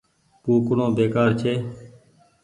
[0.43, 1.53] ڪوُڪڻو بيڪآر ڇي۔